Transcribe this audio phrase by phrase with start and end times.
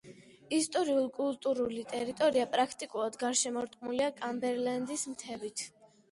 [0.57, 5.63] ისტორიულ-კულტურული ტერიტორია პრაქტიკულად გარშემორტყმულია კამბერლენდის მთებით.